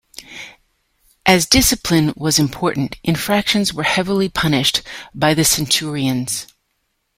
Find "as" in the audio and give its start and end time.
1.27-1.45